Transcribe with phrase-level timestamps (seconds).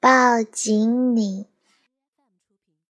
[0.00, 1.46] 抱紧你。